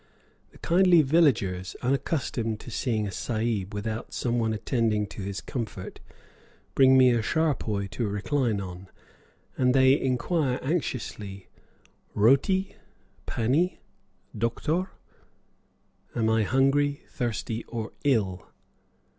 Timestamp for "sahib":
3.11-3.71